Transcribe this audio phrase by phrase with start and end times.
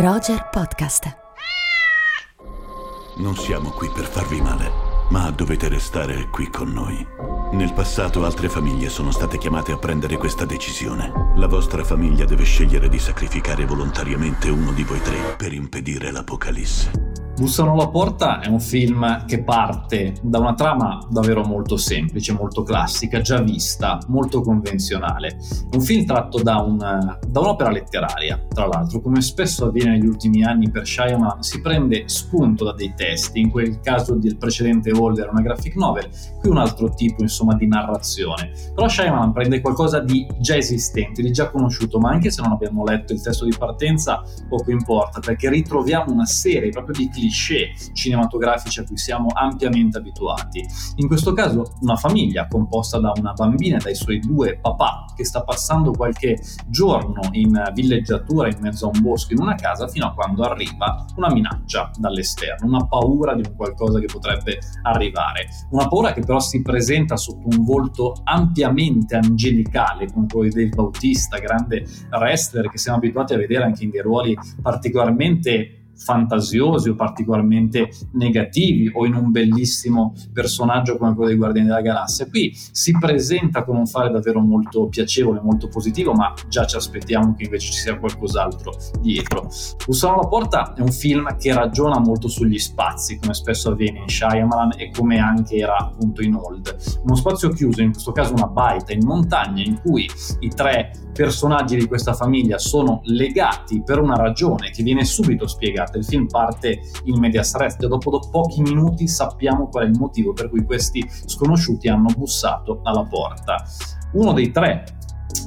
[0.00, 1.16] Roger Podcast.
[3.16, 4.70] Non siamo qui per farvi male,
[5.10, 7.04] ma dovete restare qui con noi.
[7.54, 11.32] Nel passato altre famiglie sono state chiamate a prendere questa decisione.
[11.34, 17.07] La vostra famiglia deve scegliere di sacrificare volontariamente uno di voi tre per impedire l'Apocalisse.
[17.38, 22.64] Bussano alla porta è un film che parte da una trama davvero molto semplice, molto
[22.64, 25.38] classica, già vista, molto convenzionale.
[25.70, 30.42] Un film tratto da, un, da un'opera letteraria, tra l'altro, come spesso avviene negli ultimi
[30.42, 35.28] anni per Shyamalan, si prende spunto da dei testi, in quel caso del precedente Holder
[35.30, 36.08] una graphic novel,
[36.40, 38.50] qui un altro tipo insomma di narrazione.
[38.74, 42.82] Però Shyamalan prende qualcosa di già esistente, di già conosciuto, ma anche se non abbiamo
[42.82, 47.72] letto il testo di partenza, poco importa, perché ritroviamo una serie proprio di cliché cliché
[47.92, 50.64] cinematografici a cui siamo ampiamente abituati.
[50.96, 55.24] In questo caso una famiglia composta da una bambina e dai suoi due papà che
[55.24, 60.06] sta passando qualche giorno in villeggiatura in mezzo a un bosco in una casa fino
[60.06, 65.48] a quando arriva una minaccia dall'esterno, una paura di un qualcosa che potrebbe arrivare.
[65.70, 70.74] Una paura che però si presenta sotto un volto ampiamente angelicale come quello di Dave
[70.74, 76.94] Bautista, grande wrestler che siamo abituati a vedere anche in dei ruoli particolarmente fantasiosi o
[76.94, 82.28] particolarmente negativi o in un bellissimo personaggio come quello dei Guardiani della Galassia.
[82.28, 87.34] Qui si presenta con un fare davvero molto piacevole, molto positivo, ma già ci aspettiamo
[87.34, 89.48] che invece ci sia qualcos'altro dietro.
[89.84, 94.08] Bussano alla porta è un film che ragiona molto sugli spazi, come spesso avviene in
[94.08, 96.76] Shyamalan e come anche era appunto in Old.
[97.02, 100.08] Uno spazio chiuso, in questo caso una baita in montagna, in cui
[100.40, 105.87] i tre personaggi di questa famiglia sono legati per una ragione che viene subito spiegata.
[105.96, 110.32] Il film parte in medias res, già dopo pochi minuti sappiamo qual è il motivo
[110.32, 113.64] per cui questi sconosciuti hanno bussato alla porta.
[114.12, 114.84] Uno dei tre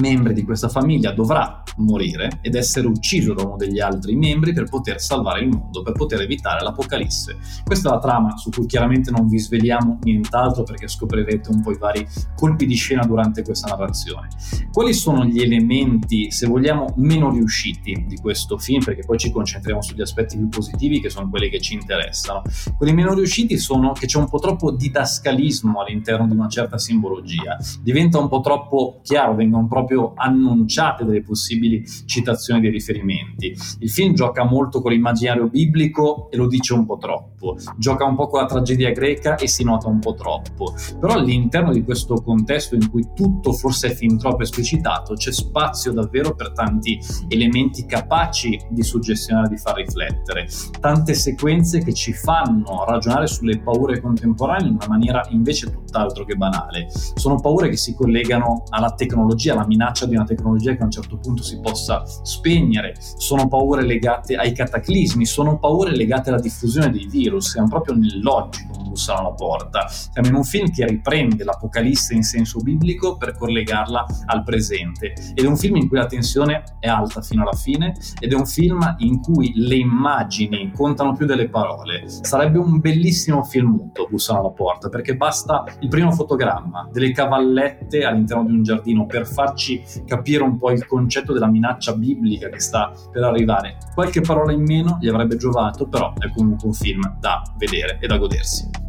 [0.00, 4.68] membri di questa famiglia dovrà morire ed essere ucciso da uno degli altri membri per
[4.68, 7.38] poter salvare il mondo, per poter evitare l'apocalisse.
[7.64, 11.72] Questa è la trama su cui chiaramente non vi sveliamo nient'altro perché scoprirete un po'
[11.72, 14.28] i vari colpi di scena durante questa narrazione.
[14.70, 18.82] Quali sono gli elementi, se vogliamo, meno riusciti di questo film?
[18.82, 22.42] Perché poi ci concentriamo sugli aspetti più positivi che sono quelli che ci interessano.
[22.76, 27.56] Quelli meno riusciti sono che c'è un po' troppo didascalismo all'interno di una certa simbologia,
[27.80, 33.56] diventa un po' troppo chiaro, vengono proprio annunciate delle possibili citazioni dei riferimenti.
[33.78, 38.14] Il film gioca molto con l'immaginario biblico e lo dice un po' troppo, gioca un
[38.14, 42.16] po' con la tragedia greca e si nota un po' troppo, però all'interno di questo
[42.16, 47.86] contesto in cui tutto forse è fin troppo esplicitato c'è spazio davvero per tanti elementi
[47.86, 50.48] capaci di suggestionare, di far riflettere,
[50.80, 56.34] tante sequenze che ci fanno ragionare sulle paure contemporanee in una maniera invece tutt'altro che
[56.34, 56.88] banale.
[57.14, 60.90] Sono paure che si collegano alla tecnologia, alla minaccia di una tecnologia che a un
[60.90, 66.90] certo punto si possa spegnere, sono paure legate ai cataclismi, sono paure legate alla diffusione
[66.90, 69.88] dei virus, siamo proprio nell'oggi bussano alla porta.
[69.88, 75.44] Siamo in un film che riprende l'Apocalisse in senso biblico per collegarla al presente ed
[75.44, 78.46] è un film in cui la tensione è alta fino alla fine ed è un
[78.46, 82.04] film in cui le immagini contano più delle parole.
[82.06, 88.04] Sarebbe un bellissimo film muto, bussano alla porta, perché basta il primo fotogramma delle cavallette
[88.04, 92.60] all'interno di un giardino per farci capire un po' il concetto della minaccia biblica che
[92.60, 93.78] sta per arrivare.
[93.94, 98.06] Qualche parola in meno gli avrebbe giovato, però è comunque un film da vedere e
[98.06, 98.81] da godersi.